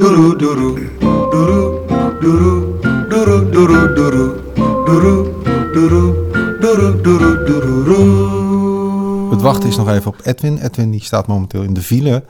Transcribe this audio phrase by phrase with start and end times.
[0.00, 0.78] Doeroe, doeroe,
[1.30, 1.80] doeroe,
[2.20, 2.78] doeroe,
[3.10, 4.34] doeroe, doeroe, doeroe,
[4.84, 5.26] doeroe,
[5.72, 7.44] doeroe, doeroe, doeroe,
[7.84, 9.30] doeroe.
[9.30, 10.58] Het wachten is nog even op Edwin.
[10.62, 12.24] Edwin die staat momenteel in de file.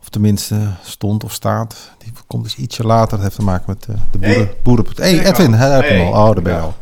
[0.00, 1.76] Of tenminste stond of staat.
[1.98, 3.10] Die komt dus ietsje later.
[3.10, 4.36] Dat heeft te maken met eh, de boeren.
[4.36, 4.56] Hey.
[4.62, 6.28] boeren hey, Edwin, hij heb hem al.
[6.28, 6.74] Oh, daar ben je al.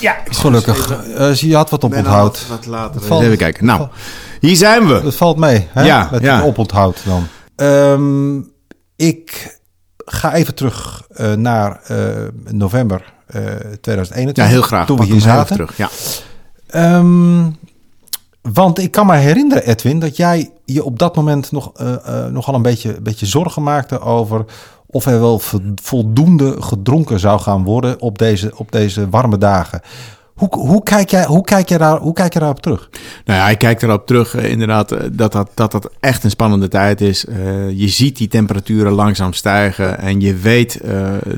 [0.00, 0.90] Ja, Gelukkig.
[1.14, 2.44] Eh, zie je had wat op ben onthoud.
[2.50, 3.00] al wat later.
[3.00, 3.64] Valt- Even kijken.
[3.64, 3.88] Nou,
[4.40, 5.02] hier zijn we.
[5.02, 5.66] Dat valt mee.
[5.70, 5.84] Hè?
[5.84, 6.42] Ja, met ja.
[6.42, 7.26] oponthoud dan.
[7.56, 8.40] Ehm,
[8.96, 9.58] ik
[9.96, 11.96] ga even terug eh, naar eh,
[12.50, 13.42] november eh
[13.80, 14.44] 2021.
[14.44, 14.86] Ja, heel graag.
[14.86, 15.56] Toen we hier zaten.
[15.56, 15.76] terug.
[15.76, 15.88] Ja.
[16.66, 17.50] Ehm,
[18.42, 21.92] want ik kan me herinneren, Edwin, dat jij je op dat moment nog, eh,
[22.24, 24.44] eh, nogal een beetje, beetje zorgen maakte over
[24.86, 29.80] of er wel vo- voldoende gedronken zou gaan worden op deze, op deze warme dagen.
[30.36, 32.88] Hoe, hoe, kijk jij, hoe, kijk jij daar, hoe kijk je daarop terug?
[33.24, 36.30] Nou ja, ik kijk erop terug eh, inderdaad eh, dat dat, dat dat echt een
[36.30, 37.26] spannende tijd is.
[37.26, 40.80] Eh, je ziet die temperaturen langzaam stijgen en je weet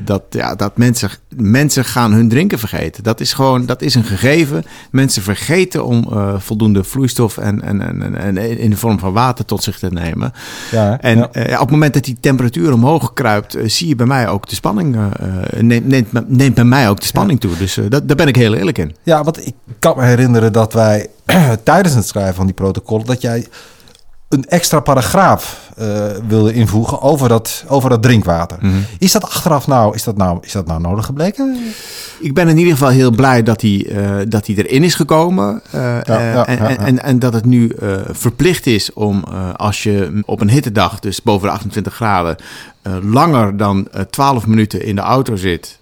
[0.01, 1.09] dat, ja, dat mensen,
[1.41, 3.03] mensen gaan hun drinken vergeten.
[3.03, 4.63] Dat is gewoon, dat is een gegeven.
[4.91, 9.45] Mensen vergeten om eh, voldoende vloeistof en, en, en, en, in de vorm van water
[9.45, 10.31] tot zich te nemen.
[10.71, 10.99] Ja?
[11.01, 11.31] En Ja.
[11.31, 14.47] eh, op het moment dat die temperatuur omhoog kruipt, eh, zie je bij mij ook
[14.49, 14.97] de spanning,
[15.59, 17.57] neemt, neemt, neemt bij mij ook de spanning toe.
[17.57, 18.95] Dus dat, daar ben ik heel eerlijk in.
[19.03, 21.07] Ja, want ik kan me herinneren dat wij
[21.63, 23.05] tijdens het schrijven van die protocollen...
[23.05, 23.47] dat jij
[24.29, 28.57] een extra paragraaf eh, wilde invoegen over dat, over dat drinkwater.
[28.61, 28.77] Mhm.
[28.99, 31.57] Is dat achteraf nou, is dat nou, is dat nou nodig gebleken?
[32.19, 35.61] Ik ben in ieder geval heel blij dat hij, eh, dat hij erin is gekomen.
[35.71, 36.77] eh, ja, en, ja.
[36.77, 37.75] En, en dat het nu
[38.11, 39.23] verplicht is om
[39.55, 42.35] als je op een hittedag, dus boven de 28 graden,
[43.01, 45.79] langer dan eh 12 minuten in de auto zit.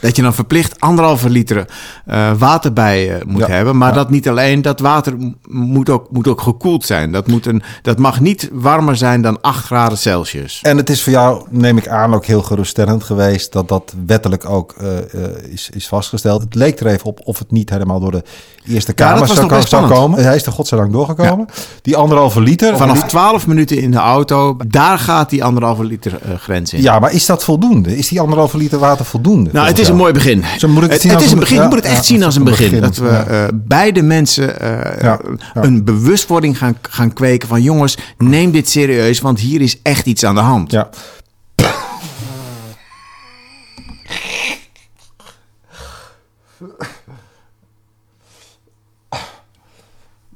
[0.00, 1.66] Dat je dan verplicht anderhalve liter
[2.06, 3.76] eh, water bij eh, moet Ja, hebben.
[3.76, 3.94] Maar ja.
[3.94, 5.14] dat niet alleen, dat water
[5.48, 7.12] moet ook, moet ook gekoeld zijn.
[7.12, 10.60] Dat, moet een, dat mag niet warmer zijn dan 8 graden Celsius.
[10.62, 14.48] En het is voor jou, neem ik aan, ook heel geruststellend geweest dat dat wettelijk
[14.48, 14.88] ook eh,
[15.52, 16.42] is, is vastgesteld.
[16.42, 18.22] Het leek er even op of het niet helemaal door de
[18.68, 20.24] Eerste Kamer zou, zou komen.
[20.24, 21.46] Hij is er godzijdank doorgekomen.
[21.82, 22.76] Die anderhalve liter.
[22.76, 26.82] Vanaf 12 minuten in de auto, daar gaat die anderhalve liter grens in.
[26.82, 27.96] Ja, maar is dat voldoende?
[27.96, 29.50] Is die anderhalve liter water voldoende?
[29.52, 30.44] Nou, het volgens is een mooi begin.
[30.58, 31.56] Zo moet ik het het zien het als is een begin.
[31.56, 32.70] ja, je moet het echt ja, zien als een begin.
[32.70, 35.20] begin, Dat we eh, beide mensen eh, Ja,
[35.54, 35.64] ja.
[35.64, 37.62] een bewustwording gaan, gaan kweken van...
[37.62, 40.70] jongens, neem dit serieus, want hier is echt iets aan de hand.
[40.70, 40.88] Ja.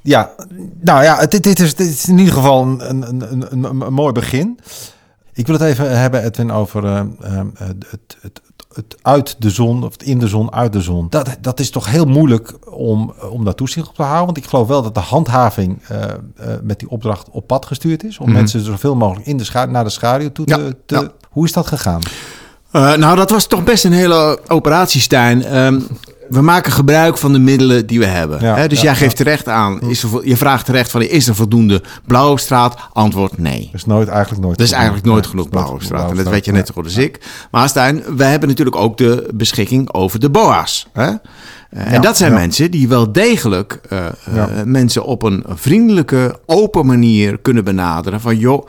[0.02, 0.30] Ja,
[0.80, 4.12] nou ja, dit, dit, is, dit is in ieder geval een, een, een, een, mooi
[4.12, 4.58] begin.
[5.32, 7.00] Ik wil het even hebben, Edwin, over eh,
[7.58, 8.40] het, het,
[8.88, 11.06] het, uit de zon, of in de zon, uit de zon.
[11.10, 14.24] Dat, dat is toch heel moeilijk om, om daar toezicht op te houden.
[14.24, 16.14] Want ik geloof wel dat de handhaving eh, eh,
[16.62, 18.18] met die opdracht op pad gestuurd is.
[18.18, 18.34] Om Mhm.
[18.36, 20.58] mensen zoveel mogelijk in de naar de schaduw toe te...
[20.58, 21.08] Ja, te- ja.
[21.30, 22.00] Hoe is dat gegaan?
[22.70, 25.44] Eh, nou, dat was toch best een hele operatie, Stijn.
[25.44, 25.80] Ehm,
[26.30, 28.40] we maken gebruik van de middelen die we hebben.
[28.40, 28.68] Ja, hè?
[28.68, 31.34] Dus ja, jij geeft terecht aan, is er, vo- je vraagt terecht van, is er
[31.34, 32.76] voldoende blauwe straat?
[32.92, 33.60] Antwoord nee.
[33.64, 36.10] Dat is nooit, eigenlijk nooit Er is eigenlijk nooit genoeg dat is blauwe straat.
[36.10, 37.20] En dat weet je net zo goed als ik.
[37.50, 40.86] Maar Stijn, we hebben natuurlijk ook de beschikking over de BOA's.
[40.92, 41.10] Hè?
[41.70, 42.38] Eh, en dat zijn ja.
[42.38, 48.20] mensen die wel degelijk eh, eh, mensen op een vriendelijke, open manier kunnen benaderen.
[48.20, 48.66] Van joh,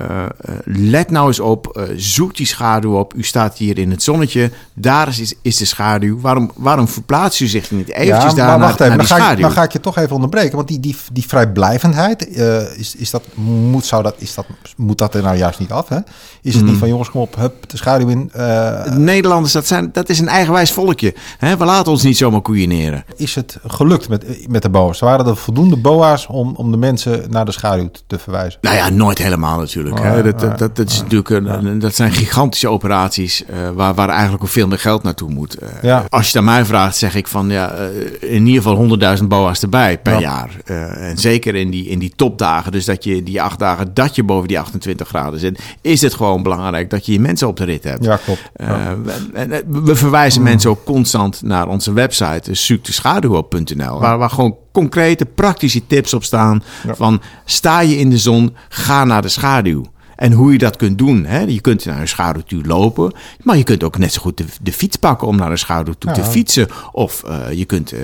[0.00, 3.14] eh, eh, let nou eens op, eh, zoek die schaduw op.
[3.16, 6.20] U staat hier in het zonnetje, daar is, is de schaduw.
[6.20, 9.30] Waarom, waarom verplaatst u zich niet eventjes Ja, daar maar wacht naar even, dan ga,
[9.30, 10.56] ik, dan ga ik je toch even onderbreken.
[10.56, 12.28] Want die, die, die vrijblijvendheid,
[12.76, 14.46] is, is dat, moet, zou dat, is dat,
[14.76, 15.88] moet dat er nou juist niet af?
[15.88, 15.98] Hè?
[16.42, 18.30] Is het niet van jongens, kom op, hup, de schaduw in.
[18.32, 21.14] De Nederlanders, dat, zijn, dat is een eigenwijs volkje.
[21.38, 21.56] Hè?
[21.56, 23.04] We laten ons niet zomaar koeieneren.
[23.16, 24.98] is het gelukt met, met de boa's?
[24.98, 28.58] Waren er voldoende boa's om, om de mensen naar de schaduw te verwijzen?
[28.62, 29.89] Nou ja, nooit helemaal natuurlijk.
[29.98, 30.22] Oh, hè.
[30.22, 34.08] Dat, dat, dat, dat is natuurlijk een, een- dat zijn gigantische operaties eh, waar, waar
[34.08, 35.54] eigenlijk ook veel meer geld naartoe moet.
[35.54, 36.04] Eh, Ja.
[36.08, 37.86] Als je aan mij vraagt, zeg ik van ja, eh,
[38.32, 38.76] in ieder geval
[39.18, 40.18] 100.000 boa's erbij per Ja.
[40.20, 40.50] jaar.
[40.94, 44.22] En zeker in die, in die topdagen, dus dat je die acht dagen dat je
[44.24, 47.64] boven die 28 graden zit, is het gewoon belangrijk dat je je mensen op de
[47.64, 48.04] rit hebt.
[48.04, 48.50] Ja, klopt.
[48.56, 48.96] Ja.
[49.04, 54.30] we, en, we- we verwijzen mensen ook constant naar onze website, dus zoekdeschaduw.nl, waar, waar
[54.30, 56.62] gewoon concrete, praktische tips op staan.
[56.86, 56.94] Ja.
[56.94, 59.84] Van sta je in de zon, ga naar de schaduw.
[60.20, 61.24] En hoe je dat kunt doen.
[61.24, 61.38] Hè?
[61.38, 63.12] Je kunt naar een schaduw toe lopen.
[63.42, 65.94] Maar je kunt ook net zo goed de, de fiets pakken om naar een schaduw
[65.98, 66.68] toe te fietsen.
[66.92, 68.00] Of eh, je kunt, eh,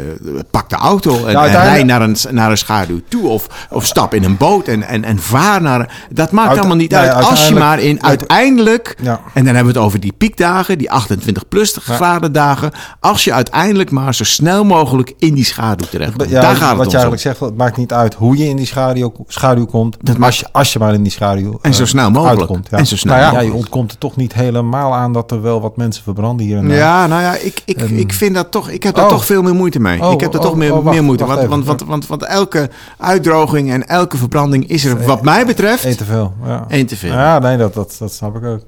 [0.51, 3.29] pak de auto en, uiteindelijk- rij naar een, naar een schaduw toe.
[3.29, 6.07] Of, of stap in een boot en, en, en vaar naar...
[6.11, 7.25] Dat maakt allemaal niet uit.
[7.25, 8.97] Als je maar in uiteindelijk...
[9.03, 9.21] Ja.
[9.35, 12.71] En dan hebben we het over die piekdagen, die 28 plus graden dagen.
[13.01, 16.31] Als je uiteindelijk maar zo snel mogelijk in die schaduw terecht komt.
[16.31, 18.57] Ja, Daar gaat het wat je eigenlijk zegt, het maakt niet uit hoe je in
[18.57, 19.97] die schaduw, schaduw komt.
[20.01, 22.39] Dat als, je, als je maar in die schaduw En zo eh, snel mogelijk.
[22.41, 22.69] uitkomt.
[22.71, 22.79] Ja.
[22.79, 23.55] En zo snel nou ja, mogelijk.
[23.55, 26.69] je ontkomt er toch niet helemaal aan dat er wel wat mensen verbranden hier en
[26.69, 26.77] daar.
[26.77, 28.69] Ja, nou ja, ik, ik, En- ik vind dat toch.
[28.69, 29.11] Ik heb daar Oh.
[29.11, 30.03] toch veel meer moeite mee.
[30.03, 31.25] Oh, ik heb er oh, toch meer, wacht, meer moeite.
[31.25, 35.47] wacht Want, want, want, want, want elke uitdroging en elke verbranding is er, wat mij
[35.47, 36.33] betreft, Eén te veel.
[36.45, 36.65] Ja.
[36.69, 37.13] één te veel.
[37.13, 38.61] Ja, nee, dat, dat, dat snap ik ook.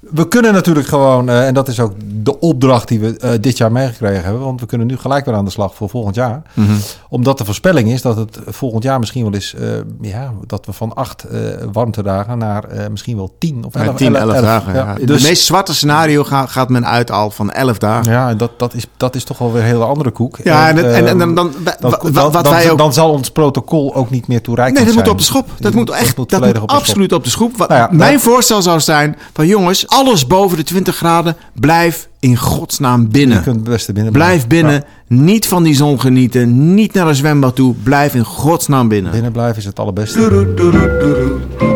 [0.00, 3.56] We kunnen natuurlijk gewoon, eh, en dat is ook de opdracht die we eh, dit
[3.56, 6.42] jaar meegekregen hebben, want we kunnen nu gelijk weer aan de slag voor volgend jaar.
[6.54, 6.72] Mhm.
[7.10, 9.68] Omdat de voorspelling is dat het volgend jaar misschien wel is, eh,
[10.00, 11.40] ja, dat we van acht eh
[11.72, 14.44] warmtedagen naar eh, misschien wel tien of Ja, elf, 10, 11 elf.
[14.44, 14.74] dagen.
[14.74, 14.94] Ja.
[14.94, 18.12] Dus, het meest zwarte scenario gaat, gaat men uit al van 11 dagen.
[18.12, 20.38] ja, dat, dat, is, dat is toch wel weer een hele andere koek.
[20.44, 22.78] Ja, en, En, en, en, ehm, dan, dan, dan, wat, dan, wat dan- wij ook
[22.78, 25.04] dan zal ons protocol ook niet meer toereikend Nee, dat zijn.
[25.06, 25.48] moet op de schop.
[25.60, 26.80] Dat moet echt, dat volledig moet op de schop.
[26.80, 27.56] absoluut op de schop.
[27.56, 32.08] Wat Nou mijn dat- voorstel zou zijn van jongens, alles boven de 20 graden, blijf
[32.20, 33.36] in godsnaam binnen.
[33.36, 34.68] Je kunt het beste binnen Blijf blijven.
[35.08, 37.74] binnen, niet van die zon genieten, niet naar een zwembad toe.
[37.82, 39.12] Blijf in godsnaam binnen.
[39.12, 40.18] Binnen blijven is het allerbeste.
[40.18, 41.67] Doeroe, doeroe, doeroe.